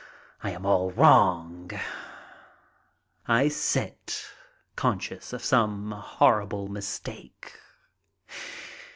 [0.41, 1.69] I am all wrong.
[3.27, 4.25] I sit,
[4.75, 7.55] conscious of some horrible mistake.